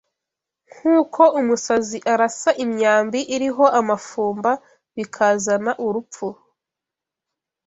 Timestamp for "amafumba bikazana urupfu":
3.79-6.27